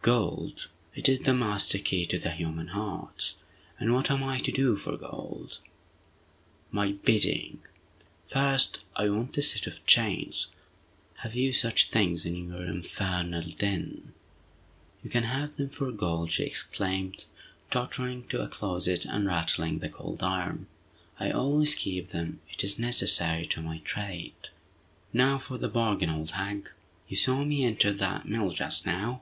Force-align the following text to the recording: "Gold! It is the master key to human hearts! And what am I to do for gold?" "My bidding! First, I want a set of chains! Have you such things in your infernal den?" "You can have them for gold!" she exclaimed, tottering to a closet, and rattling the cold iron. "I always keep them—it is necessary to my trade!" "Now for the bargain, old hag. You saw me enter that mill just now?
"Gold! 0.00 0.68
It 0.94 1.10
is 1.10 1.18
the 1.18 1.34
master 1.34 1.78
key 1.78 2.06
to 2.06 2.30
human 2.30 2.68
hearts! 2.68 3.34
And 3.78 3.92
what 3.92 4.10
am 4.10 4.24
I 4.24 4.38
to 4.38 4.50
do 4.50 4.76
for 4.76 4.96
gold?" 4.96 5.58
"My 6.70 6.92
bidding! 6.92 7.58
First, 8.26 8.80
I 8.96 9.10
want 9.10 9.36
a 9.36 9.42
set 9.42 9.66
of 9.66 9.84
chains! 9.84 10.46
Have 11.16 11.34
you 11.34 11.52
such 11.52 11.90
things 11.90 12.24
in 12.24 12.48
your 12.48 12.64
infernal 12.64 13.42
den?" 13.50 14.14
"You 15.02 15.10
can 15.10 15.24
have 15.24 15.56
them 15.56 15.68
for 15.68 15.92
gold!" 15.92 16.32
she 16.32 16.44
exclaimed, 16.44 17.26
tottering 17.70 18.26
to 18.28 18.40
a 18.40 18.48
closet, 18.48 19.04
and 19.04 19.26
rattling 19.26 19.80
the 19.80 19.90
cold 19.90 20.22
iron. 20.22 20.66
"I 21.20 21.30
always 21.30 21.74
keep 21.74 22.08
them—it 22.08 22.64
is 22.64 22.78
necessary 22.78 23.44
to 23.48 23.60
my 23.60 23.80
trade!" 23.80 24.48
"Now 25.12 25.36
for 25.36 25.58
the 25.58 25.68
bargain, 25.68 26.08
old 26.08 26.30
hag. 26.30 26.70
You 27.06 27.18
saw 27.18 27.44
me 27.44 27.64
enter 27.66 27.92
that 27.92 28.26
mill 28.26 28.48
just 28.48 28.86
now? 28.86 29.20